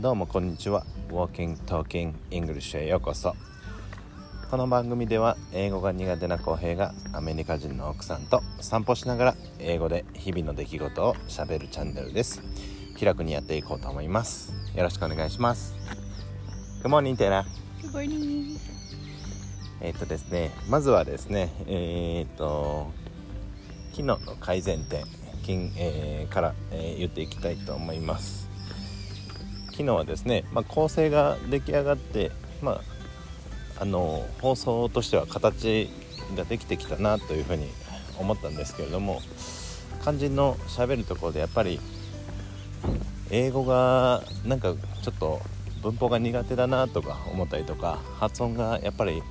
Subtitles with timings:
[0.00, 0.86] どうもこんにちは。
[1.10, 3.36] Walking Talking English へようこそ。
[4.50, 12.40] この番組では英語が苦手な浩平がアメリカ人の奥さんと散歩しながら英語で日々の出来事をしゃべるチャンネルです。
[12.96, 14.54] 気楽にやっていこうと思います。
[14.74, 15.74] よろしくお願いします。
[16.82, 17.44] Good morning テラ
[17.82, 18.58] Good morning.
[19.82, 22.90] えっ、とですねまずはですねえっ、と
[23.90, 25.04] 昨日の改善点
[25.44, 28.49] 金、えーから、えー言っていきたいと思います
[29.80, 32.30] 昨日はですね、まあ、構成が出来上がって
[32.60, 32.80] まあ
[33.80, 35.88] あの放送としては形
[36.36, 37.66] ができてきたなというふうに
[38.18, 39.22] 思ったんですけれども
[40.02, 41.80] 肝心のしゃべるところでやっぱり
[43.30, 45.40] 英語がなんかちょっと
[45.82, 49.22] 文法が苦手だなとか思ったりとか発音がやっぱり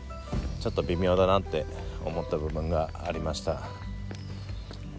[0.62, 1.68] ちょっと微妙だなって
[2.04, 3.62] 思った部分がありました。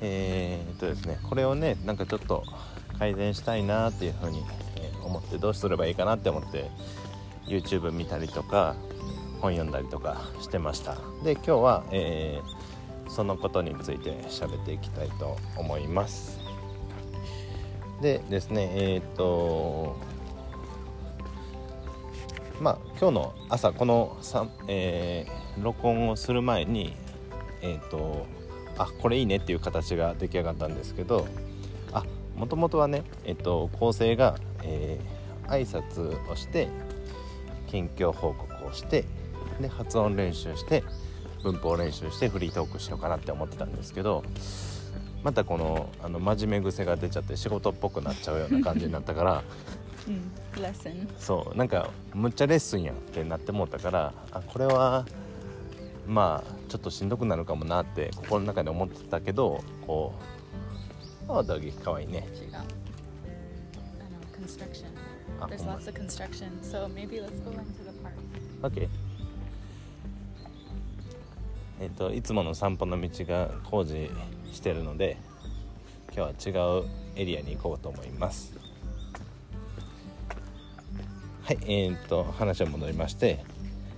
[0.01, 2.45] えーっとですねこれをねなんかちょっと
[3.01, 4.45] 改善したいなっていうふうに
[5.11, 6.71] 思ってどうすればいいかなって思って
[7.47, 8.77] YouTube 見たりとか
[9.41, 10.95] 本読んだりとかしてました。
[11.25, 12.61] で今日は、えー
[13.11, 16.39] そのことについて喋っていきたいと思います。
[18.01, 19.97] でですねえーっと
[22.61, 24.17] まあ今日の朝この、
[24.69, 26.95] えー録音をする前に
[27.63, 28.27] えーっと
[28.79, 31.27] あこれいいねっていう形が出来上がったんですけど
[31.93, 32.05] あ
[32.37, 36.69] もともとはねえっと構成が、えー挨拶をして
[37.69, 39.05] 近況報告をして
[39.61, 40.85] で発音練習して
[41.43, 44.23] 文法練習してフリートークしようかなって思ってたんですけど
[45.25, 49.43] またこのあの真面目癖が出ちゃって仕事っぽくなっちゃうような感じになったから
[50.09, 50.19] Mm.
[51.19, 55.05] そうなんかむっちゃレッスンやんってなってもうたからあこれは
[56.07, 60.15] まあちょっとしんどくなるかもなって心の中で思ってたけどこ
[61.29, 62.27] うあドギかわいいね
[65.49, 68.15] There's oh lots of construction, so maybe let's go into the park.
[68.63, 68.89] OK
[71.81, 74.11] えっ、といつもの散歩の道が工事
[74.53, 75.17] してるので
[76.15, 76.85] 今日は違う
[77.17, 78.53] エリアに行こうと思います。
[81.45, 83.45] はいえっ、と話は戻りまして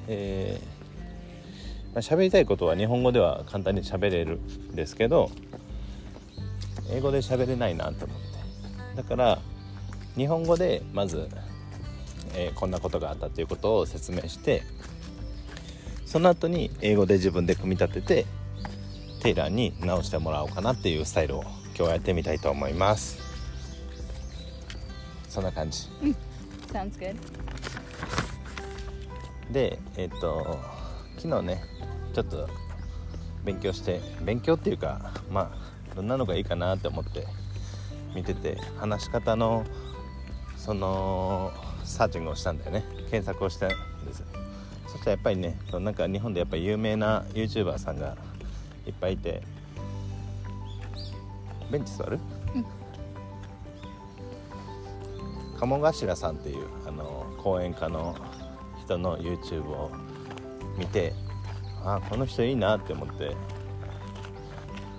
[0.08, 0.82] えー
[1.94, 5.31] まあ、喋りたいことは日本語では簡単に喋れるんですけど
[6.91, 8.97] 英語で喋れないなと思って。
[8.97, 9.38] だから
[10.16, 11.28] 日本語でまず、
[12.34, 14.62] えーこんなことがあったということを説明して
[16.06, 18.26] その後に英語で自分で組み立てて
[19.22, 23.18] テイラーに直してもらおうかなっていうスタイルを今日はやってみたいと思います。
[25.28, 25.88] そんな感じ。
[26.72, 27.16] Sounds good.
[29.50, 30.58] でえっ、と
[31.16, 31.62] 昨日ね
[32.14, 32.48] ちょっと
[33.44, 35.52] 勉強して勉強っていうかま
[35.90, 37.26] あどんなのがいいかなって思って
[38.14, 39.64] 見てて話し方の
[40.64, 41.52] その
[41.82, 42.84] サーチングをしたんだよね。
[43.10, 43.74] 検索をしたんで
[44.14, 44.22] す。
[44.86, 48.16] そしたらやっぱりねそのなんか日本でやっぱり有名な YouTuber さんが
[48.86, 49.42] いっぱいいて
[51.68, 52.20] ベンチ座る、
[55.58, 58.14] 鴨頭さんっていうあの講演家の
[58.84, 59.90] 人の YouTube を
[60.78, 61.12] 見て
[61.82, 63.34] あこの人いいなって思って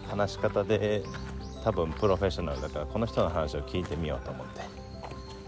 [0.10, 1.04] 話し方で
[1.64, 4.83] 多分プロフェッショナルだからこの人の話を聞いてみようと思って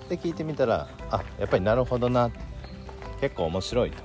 [0.09, 2.31] で聞いてみたらあやっぱりなるほどな。
[3.21, 4.03] 結構面白いと。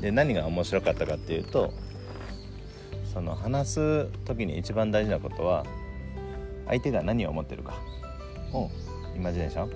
[0.00, 1.72] で何が面白かったかっていうと
[3.12, 5.64] その話す時に一番大事なことは
[6.66, 7.74] 相手が何を思ってるか。
[8.52, 8.70] を
[9.14, 9.70] イマジネーション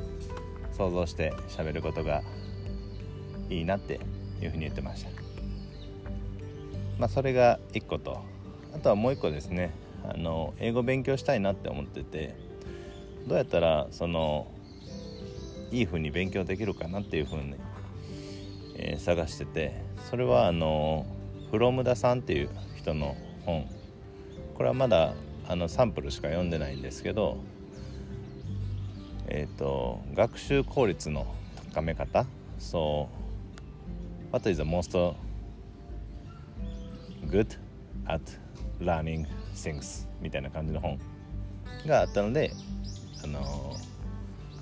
[0.72, 2.22] 想像して喋ることが
[3.48, 4.00] いいなって
[4.40, 5.10] いうふうに言ってました。
[6.98, 8.20] まあそれが1個と。
[8.74, 9.72] あとはもう1個ですね。
[10.04, 12.34] あの英語勉強したいなって思ってて
[13.30, 14.48] どうやったらその
[15.70, 17.54] いい風に勉強できるかなっていう風に、
[18.74, 19.72] えー探してて
[20.10, 21.06] それはあの
[21.52, 23.14] フロムダさんっていう人の
[23.46, 23.68] 本。
[24.54, 25.14] これはまだ
[25.46, 27.38] あのサンプルしか読んでないんですけど
[29.28, 31.32] えっ、と学習効率の
[31.72, 32.26] 高め方。
[32.58, 33.08] そ
[34.30, 35.14] う What is the most
[37.28, 37.46] good
[38.08, 38.20] at
[38.80, 39.24] learning
[39.54, 40.08] things?
[40.20, 40.98] みたいな感じの本
[41.86, 42.52] があったので
[43.24, 43.76] あの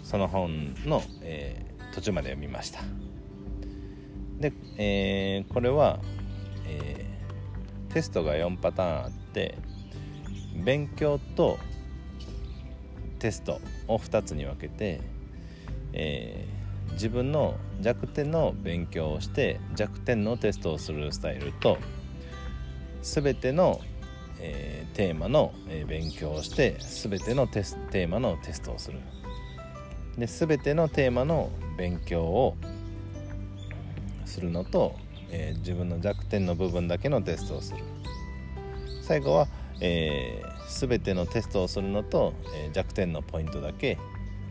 [0.03, 2.81] その本の、えー途中まで読みました。
[4.39, 5.99] で、えーこれは、
[6.67, 9.57] えーテストが4パターンあって
[10.65, 11.59] 勉強と
[13.19, 15.01] テストを2つに分けて、
[15.93, 16.59] えー
[16.93, 21.79] 自分の弱点の勉強をして弱点のテストをするスタイルと
[23.03, 23.81] 全ての、
[24.41, 28.99] えーテーマの、え勉強をして全てのテステーマのテストをする。
[30.17, 32.57] で全てのテーマの勉強を
[34.25, 34.97] するのと、
[35.31, 37.79] えー自分の弱点の部分だけのテストをする。
[39.03, 39.49] 最後は、
[39.81, 43.99] えー全てのテストをするのと、え弱点のポイントだけ、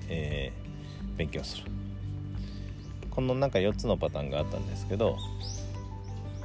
[0.10, 0.52] え
[1.16, 1.64] 勉強する。
[3.18, 5.18] このなんか4つのパターンがあったんですけど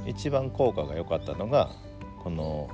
[0.07, 1.69] 一番効果が良かったのが
[2.23, 2.67] この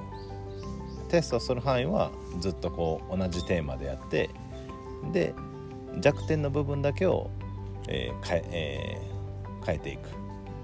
[1.09, 4.29] テストする範囲はずっとこう同じテーマでやって
[5.11, 5.33] で
[5.99, 7.29] 弱点の部分だけを、
[7.87, 9.19] えー変ええー
[9.65, 10.11] 変えていくっ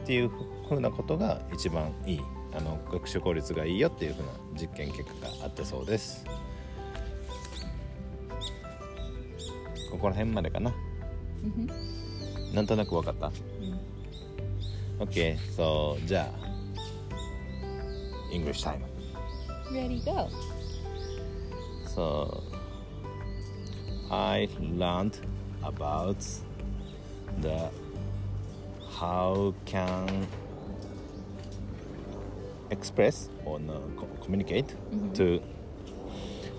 [0.06, 0.32] ていう
[0.70, 2.22] ふうなことが一番いい
[2.54, 6.26] あの学習効率がいいよっていうふうな実験結果があったそうです。
[9.92, 10.72] ここら辺までかな。
[11.44, 12.56] Mm-hmm.
[12.56, 13.32] なんとなく分かった
[15.04, 16.46] ?OK so じゃあ
[18.34, 18.80] English time
[19.72, 20.30] Ready, go.
[21.94, 22.44] So
[24.12, 25.20] I learned
[25.64, 26.24] about
[27.42, 27.70] the
[28.92, 30.28] how can
[32.72, 34.76] express or no, co- communicate
[35.16, 35.42] to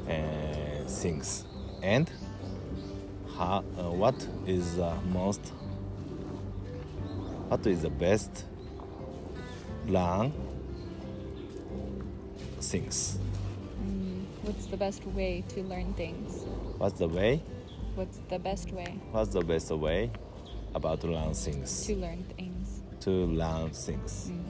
[0.09, 1.45] uh, things
[1.83, 2.11] and
[3.37, 4.15] how, uh, what
[4.47, 5.53] is the most
[7.49, 8.45] what is the best
[9.87, 10.33] learn
[12.67, 13.19] things.
[13.83, 16.45] Mm, what's the best way to learn things?
[16.79, 17.43] what's the way?
[17.95, 18.99] What's the best way?
[19.13, 20.11] What's the best way
[20.75, 21.87] about to learn things?
[21.87, 22.83] To learn things?
[23.01, 24.31] to learn things.
[24.31, 24.43] Mm.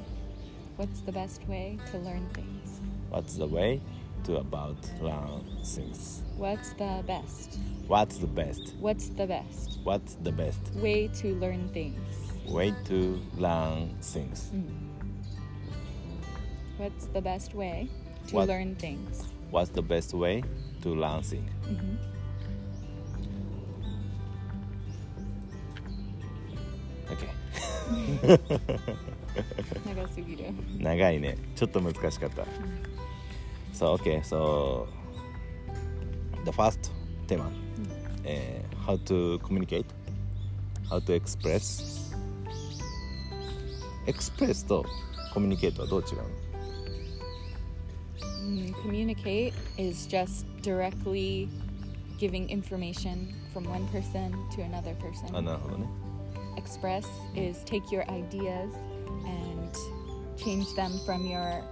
[0.77, 2.81] What's the best way to learn things?
[3.11, 3.81] what's the way
[4.25, 6.23] to about learn things?
[6.37, 7.59] What's the best?
[7.87, 8.75] what's the best?
[8.81, 9.79] What's the best?
[9.85, 10.75] What's the best?
[10.75, 12.27] Way to learn things?
[12.49, 14.86] way to learn things mm.
[16.80, 17.88] What's the best way
[18.28, 19.24] to What- learn things?
[19.51, 20.44] what's the best way
[20.81, 21.42] to learn things
[27.12, 28.39] okay
[29.86, 30.45] 長すぎる。
[30.80, 32.44] 長いねちょっと難しかった
[33.74, 34.86] so okay so
[36.45, 36.92] the first
[37.28, 37.51] テーマ、
[38.24, 39.86] えー how to communicate
[40.89, 42.12] how to express
[44.07, 44.83] express と
[45.33, 46.44] communicate はどう違うの Mm,
[48.81, 51.48] communicate is just directly
[52.18, 55.31] giving information from one person to another あ person.
[55.44, 55.88] なるほどね
[56.57, 57.06] Express
[57.36, 58.69] is take your ideas
[59.25, 59.72] and
[60.38, 61.63] change them from your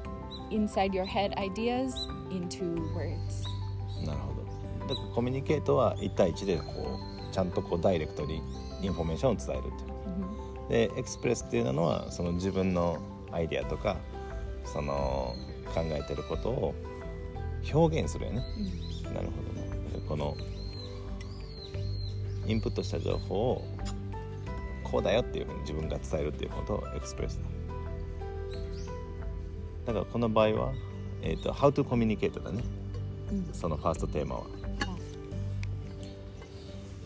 [0.51, 1.93] inside your head ideas
[2.31, 3.43] into words.
[4.05, 4.39] なるほど
[4.87, 6.63] だからコミュニケートは1対1でこ
[7.29, 8.41] うちゃんとこうダイレクトに
[8.81, 12.99] インフォメーションを伝えるっていうでエクスプレスっていうのはその自分の
[13.31, 13.97] アイデアとか
[14.65, 15.35] その
[15.74, 16.74] 考えてることを
[17.72, 18.44] 表現するよね、
[19.14, 19.68] なるほどね。
[19.92, 20.36] でこの
[22.46, 23.64] インプットした情報を
[24.82, 27.44] こうだよっていうふうに自分が伝えるっていうことをエクスプレスだ。
[29.86, 30.72] だからこの場合は、
[31.22, 32.62] えー、と How to communicate だね、
[33.52, 34.44] そのファーストテーマは、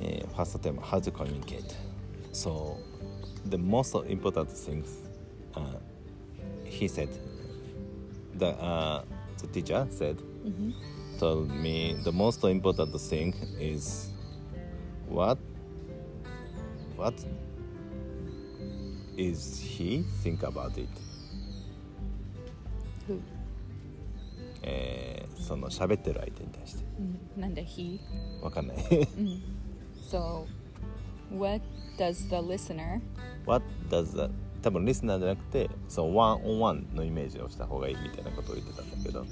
[0.00, 1.74] えーファーストテーマ How to communicate
[2.32, 2.76] So
[3.48, 5.02] the most important things、
[5.54, 5.78] uh,
[6.64, 7.08] he said
[8.37, 9.03] the, uh,
[9.41, 10.17] the teacher said
[11.19, 14.11] told me the most important thing is
[15.09, 15.37] what
[16.97, 17.13] what
[19.17, 20.87] is he think about it
[23.07, 23.19] Who?
[24.63, 26.83] えーその喋ってる相手に対して
[27.37, 27.99] Mm, Nanda he.
[28.41, 28.77] わかんない
[30.09, 30.45] So,
[31.35, 31.61] what
[31.97, 33.01] does the listener?
[33.45, 34.29] What does that
[34.62, 39.24] 多分リスナーじゃなくてそうワンオンワンのイメージをした方がいいみたいなことを言ってたんだけど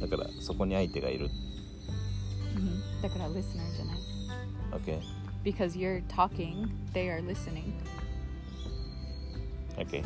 [0.00, 1.28] だからそこに相手がいる
[2.54, 3.02] Mm-hmm.
[3.02, 3.98] だから listener じゃない。
[4.72, 5.00] OK
[5.42, 7.72] Because you're talking, they are listening.
[9.78, 10.02] OK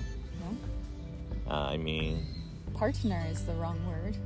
[1.47, 1.51] No?
[1.53, 2.25] uh, I mean
[2.75, 4.17] Partner is the wrong word.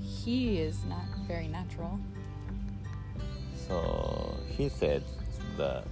[0.00, 1.98] He is not very natural.
[3.68, 5.02] so he said
[5.58, 5.82] the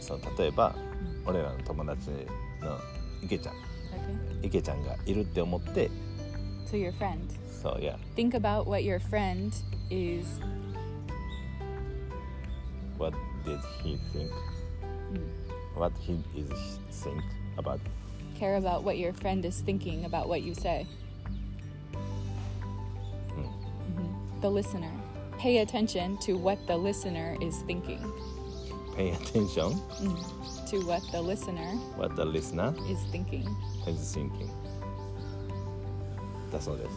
[0.00, 0.74] そう例えば
[1.27, 2.09] 俺らの友達
[2.61, 2.79] の
[3.23, 3.55] 池ちゃん
[3.93, 4.47] Okay.
[4.47, 5.89] 池ちゃんがいるって思って
[6.65, 7.19] So your friend.
[7.61, 9.53] そう yeah Think about what your friend
[9.89, 10.41] is.
[12.97, 13.13] what
[13.45, 14.29] did he think
[15.77, 17.21] what he is think
[17.57, 17.79] about
[18.37, 20.85] Care about what your friend is thinking about what you say.
[23.37, 24.41] Mhm.
[24.41, 24.91] The listener.
[25.37, 27.99] Pay attention to what the listener is thinking.
[28.97, 29.71] pay attention
[30.69, 33.45] To what the listener what the listener is thinking.
[33.87, 34.49] is thinking
[36.51, 36.89] だそうです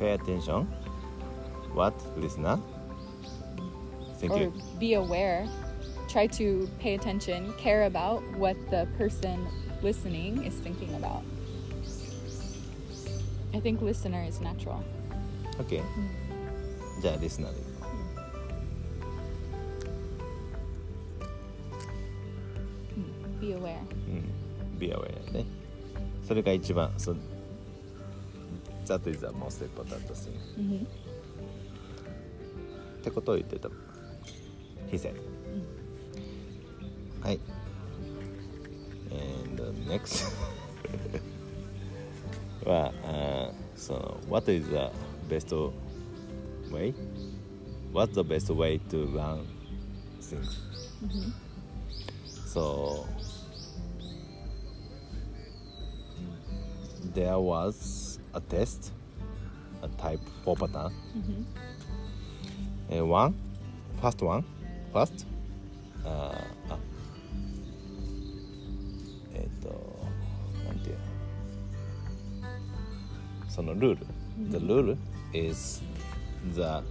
[0.00, 0.66] pay attention
[1.74, 2.58] what listener
[4.20, 4.52] Thank or you.
[4.78, 5.46] be aware.
[6.08, 9.44] Try to pay attention, care about what the person
[9.82, 11.22] listening is thinking about.
[13.52, 14.82] I think listener is natural.
[15.60, 15.82] OK
[17.02, 17.60] じゃあリスナーで
[23.49, 23.79] Be aware.
[23.79, 24.11] う。
[24.73, 24.79] うん。
[24.79, 25.45] be aware ね。
[26.27, 27.15] それが一番、そ
[28.85, 30.33] That is the most important thing.
[30.57, 30.85] hmm
[32.99, 33.69] ってことを言ってた。
[34.91, 35.15] He said.
[37.21, 37.39] はい。
[39.11, 40.31] And the next
[42.65, 44.91] は、あーその What is the
[45.27, 45.71] best
[46.71, 46.93] way?
[47.93, 49.45] What's the best way to learn
[50.21, 50.59] things?
[52.45, 53.05] So
[57.14, 58.92] there was a test,
[59.82, 60.92] a type 4 pattern.
[62.90, 63.34] Uh, one,
[64.00, 64.44] first one,
[64.92, 65.26] first,
[66.04, 66.34] uh,
[66.68, 66.78] あ
[69.34, 69.68] えっ、と、
[70.66, 71.00] なんていうの
[73.48, 74.06] そのルール、
[74.50, 74.96] The rule
[75.32, 75.82] is
[76.54, 76.84] the、uh,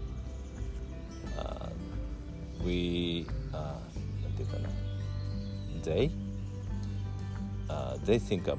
[2.66, 3.78] we、uh, な
[4.30, 4.70] んていうかな
[5.84, 8.58] they、uh, they think about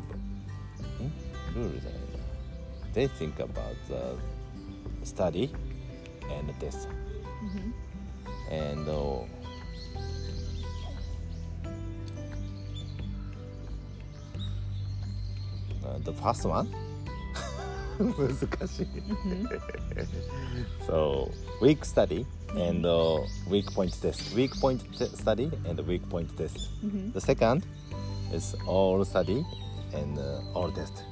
[1.51, 2.05] んルールじゃないな
[2.95, 4.17] they think about the
[5.05, 5.51] study
[6.39, 6.89] and test
[8.51, 9.23] and uh,
[15.85, 16.69] uh, the first one
[17.99, 18.87] 難しい
[20.87, 22.27] so week study
[22.57, 26.71] and uh, week point test week point t- study and week point test
[27.13, 27.65] the second
[28.33, 29.45] is all study
[29.93, 31.05] and uh, all test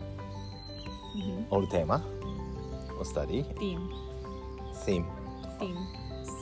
[1.50, 2.04] all テーマ
[2.98, 3.44] all study?
[3.60, 3.90] Theme.
[4.86, 5.06] theme.
[5.60, 5.78] Theme.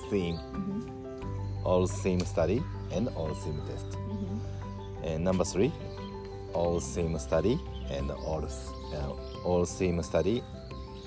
[0.09, 0.37] theme.
[0.37, 1.65] Mm-hmm.
[1.65, 3.89] All theme study and all theme test.
[3.91, 5.05] Mm-hmm.
[5.05, 5.71] And number three
[6.53, 7.59] all theme study
[7.91, 9.11] and all uh,
[9.43, 10.41] all theme study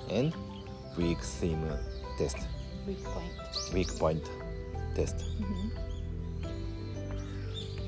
[0.09, 0.33] and
[0.97, 1.65] week theme
[2.17, 2.37] test.
[2.87, 3.73] Weak point.
[3.73, 4.23] week point
[4.95, 5.17] test.
[5.17, 5.69] Mm-hmm.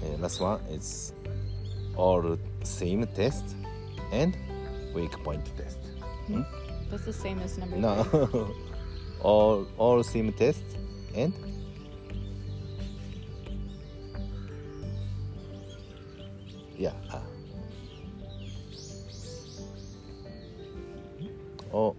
[0.05, 1.13] And last one is
[1.95, 3.55] all theme test
[4.11, 4.35] and
[4.94, 5.78] week point test
[6.26, 6.42] Hmm?
[6.90, 8.44] That's the same as number no three.
[9.22, 10.62] all all theme test
[11.14, 11.32] and
[16.76, 17.22] yeah ah.
[21.72, 21.96] all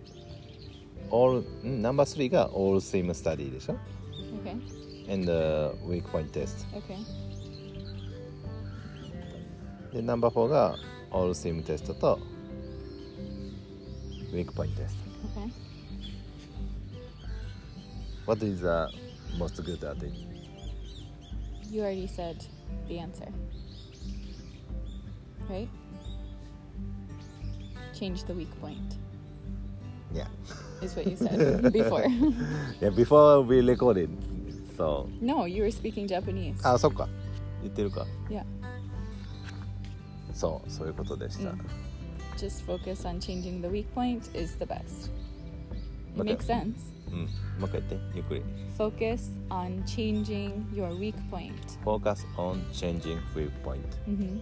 [1.10, 3.78] all mm, number three が all theme study でしょ
[4.44, 4.56] Okay.
[5.14, 6.98] and the week point test Okay.
[9.94, 10.76] でナンバー4が
[11.12, 12.20] all theme テストと
[14.34, 14.96] week point test
[15.38, 15.52] Okay.
[18.26, 18.90] what is the
[19.38, 20.14] most good at it
[21.70, 22.46] You already said
[22.88, 23.28] the answer.
[25.50, 25.68] Right?
[27.94, 28.96] Change the weak point,
[30.14, 30.28] yeah
[30.82, 32.06] is what you said before.
[32.82, 34.10] yeah before we recorded
[34.78, 36.56] so no, you were speaking Japanese.
[36.64, 37.10] あそっか
[37.64, 38.44] 言ってるか Yeah.
[40.34, 41.62] そうそういうことでした、うん
[42.38, 45.10] Just focus on changing the weak point is the best.
[46.16, 46.24] It Okay.
[46.34, 46.94] makes sense.
[47.12, 47.20] うん
[47.60, 48.42] もう一回言ってゆっくり
[48.78, 51.54] Focus on changing your weak point
[51.86, 54.42] focus on changing weak point mhm,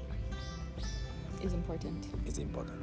[1.46, 2.06] is important.
[2.25, 2.74] is important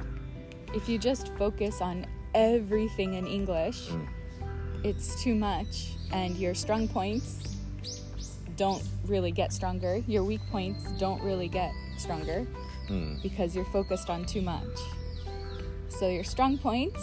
[0.73, 4.07] If you just focus on everything in English, うん
[4.83, 7.57] it's too much, and your strong points
[8.57, 10.01] don't really get stronger.
[10.07, 12.45] Your weak points don't really get stronger
[12.90, 14.62] うん because you're focused on too much.
[15.90, 16.94] So, your strong points,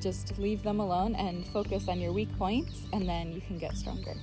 [0.00, 3.72] just leave them alone and focus on your weak points, and then you can get
[3.74, 4.14] stronger.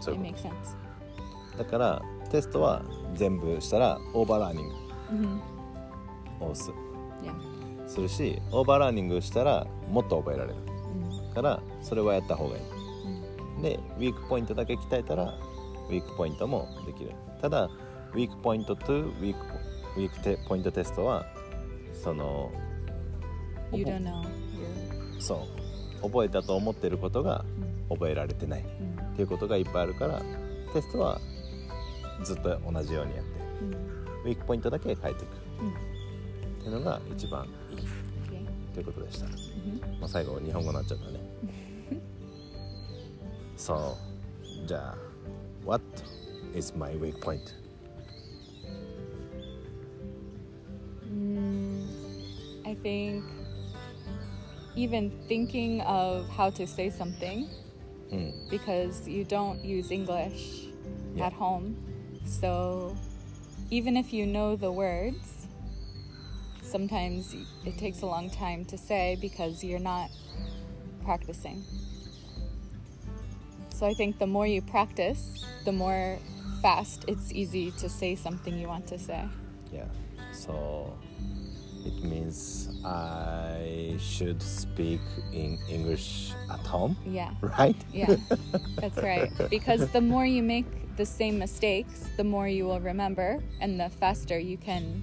[0.00, 0.50] そうい It makes sense.
[1.56, 2.82] とだからテストは
[3.14, 4.74] 全部したらオーバーラーニング
[6.40, 6.72] hmm を押す
[7.22, 7.88] Yeah.
[7.88, 10.56] するしオーバーラーニングしたらもっと覚えられる
[10.92, 11.34] Mm.
[11.34, 12.62] からそれはやった方がいい
[13.58, 13.62] Mm.
[13.62, 15.24] でウィークポイントだけ鍛えたら
[15.88, 19.38] ウィークポイントもできるただウィークポイントとウィーク
[19.96, 21.26] ウィークテポイントテストは
[21.92, 22.50] その
[23.72, 25.20] You 覚 don't know.
[25.20, 25.46] そ
[26.02, 27.44] う覚えたと思ってることが
[27.88, 27.94] mm.
[27.94, 29.16] 覚えられてないっ Mm.
[29.16, 30.22] ていうことがいっぱいあるから
[30.72, 31.20] テストは
[32.24, 34.22] ずっと同じようにやって Mm.
[34.24, 35.70] ウィークポイントだけ変えていく Mm.
[35.70, 39.98] っていうのが一番いい.ということでした、Mhm.
[40.00, 41.20] まあ、最後日本語になっちゃったね
[43.56, 43.96] そ
[44.64, 44.96] うじゃあ
[45.66, 45.82] What
[46.54, 47.54] is my weak point?
[51.08, 51.86] Mm,
[52.66, 53.24] I think
[54.76, 57.48] even thinking of how to say something
[58.10, 60.68] うん because you don't use English
[61.16, 61.26] Yeah.
[61.26, 61.76] at home.
[62.24, 62.94] So
[63.70, 65.46] even if you know the words,
[66.62, 70.08] sometimes it takes a long time to say because you're not
[71.04, 71.64] practicing.
[73.74, 76.18] So I think the more you practice, the more
[76.62, 79.22] fast it's easy to say something you want to say.
[79.72, 79.84] Yeah.
[80.32, 80.96] So
[81.84, 85.00] it means I should speak
[85.32, 87.32] in English at home, Yeah.
[87.58, 87.76] right?
[87.92, 88.16] Yeah,
[88.80, 89.30] that's right.
[89.50, 90.66] Because the more you make
[90.96, 95.02] the same mistakes, the more you will remember, and the faster you can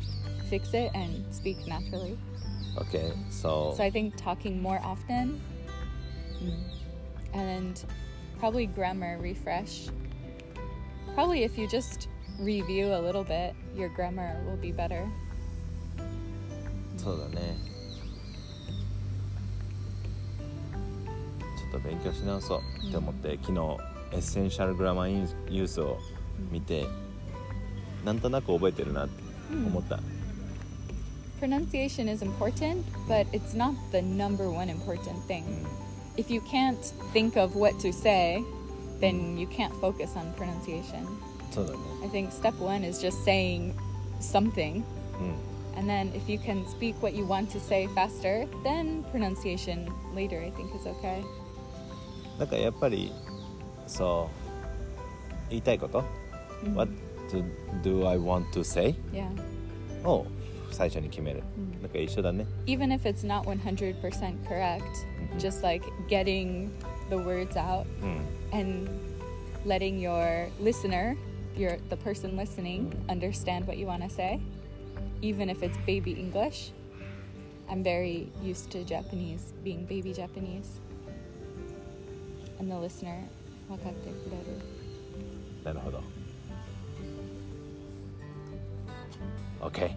[0.49, 2.17] fix it and speak naturally.
[2.77, 3.11] Okay.
[3.29, 5.41] So, So I think talking more often
[6.41, 6.63] mm,
[7.33, 7.83] and
[8.39, 9.89] probably grammar refresh.
[11.18, 12.08] Probably if you just
[12.40, 15.06] review a little bit, your grammar will be better.
[16.96, 17.56] そうだね。
[21.56, 23.60] ちょっと勉強し直そうって思って、昨日
[24.12, 25.98] エッセンシャルグラマーユースを
[26.50, 26.86] 見て、
[28.04, 30.00] なんとなく覚えてるなって思った。
[31.40, 35.44] Pronunciation is important, but it's not the number one important thing.
[36.16, 36.78] If you can't
[37.12, 38.42] think of what to say,
[39.00, 41.06] then you can't focus on pronunciation.
[41.50, 41.78] そうだね。
[42.02, 43.74] I think step one is just saying
[44.20, 44.76] something.
[44.76, 45.54] うん。
[45.76, 50.40] And then if you can speak what you want to say faster, then pronunciation later
[50.40, 51.24] I think is okay.
[52.38, 53.12] なんかやっぱり
[53.86, 54.28] そ
[55.46, 56.04] う言いたいこと、
[56.74, 56.90] What
[57.82, 58.94] do I want to say?
[59.12, 59.28] Yeah.
[60.08, 60.26] を
[60.70, 63.94] 最初に決める、うんなんか一緒だね Even if it's not 100%
[64.48, 64.82] correct,
[65.38, 66.70] just like getting
[67.10, 68.88] the words out うん and
[69.66, 71.16] letting your listener,
[71.56, 74.40] your the person listening, understand what you want to say,
[75.22, 76.72] even if it's baby English.
[77.70, 80.80] I'm very used to Japanese being baby Japanese.
[82.58, 83.22] And the listener
[83.68, 84.60] 分かってくれる。
[85.64, 86.02] なるほど
[89.62, 89.90] OK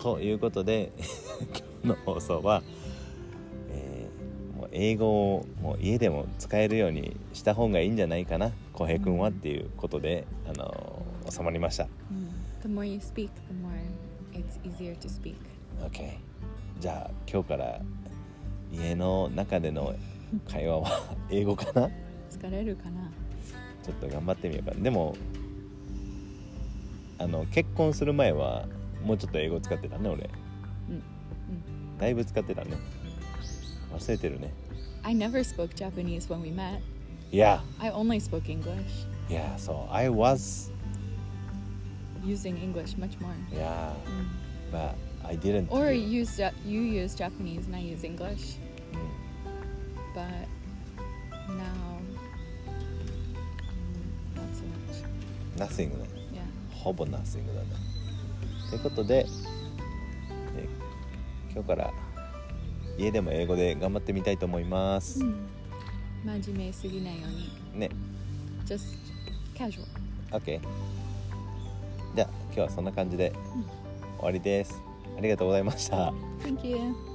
[0.00, 0.92] ということで
[1.82, 2.62] 今日の放送は、
[3.70, 11.86] えーもう英語をもう家でも使えるようにした方がいいんじゃないかな浩平君はっていうことで、あのー収まりました。
[12.62, 13.70] The more you speak, the more
[14.32, 15.34] it's easier to speak.
[15.82, 16.16] OK
[16.80, 17.80] じゃあ今日から
[18.72, 19.94] 家の中での
[20.48, 21.88] 会話は英語かな？
[22.30, 23.10] 疲れるかな？
[23.82, 24.74] ちょっと頑張ってみようか。
[24.74, 25.14] なでも
[27.18, 28.66] あの結婚する前は
[29.03, 30.29] もうちょっと英語使ってたね俺
[30.89, 31.03] うん
[31.99, 32.77] だいぶ使ってたね
[33.93, 34.53] 忘れてるね
[35.03, 36.79] I never spoke Japanese when we met.
[37.31, 40.71] Yeah I only spoke English, Yeah so I was
[42.25, 43.33] using English much more.
[43.53, 43.93] Yeah
[44.71, 48.57] but I didn't Or you use Ja- you use Japanese and I use English.
[48.93, 50.47] うん But
[51.47, 51.99] now,
[52.65, 55.03] mm, not so much.
[55.57, 56.41] Nothing ね Yeah.
[56.83, 57.69] ほぼ Nothing だね
[58.70, 59.26] ということで
[60.56, 60.68] え
[61.52, 61.92] 今日から
[62.96, 65.20] 家でも英語で頑張ってみたいと思います、
[66.24, 67.30] 真面目すぎないよう
[67.74, 67.80] に。
[67.80, 67.90] ね。
[68.66, 68.96] Just
[69.54, 69.84] casual.
[70.30, 70.60] OK
[72.14, 73.32] じゃあ今日はそんな感じで
[74.18, 74.82] 終わりです。
[75.16, 76.12] ありがとうございました。
[76.42, 77.09] Thank you.